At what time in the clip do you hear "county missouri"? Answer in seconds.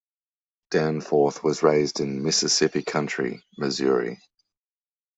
2.81-4.19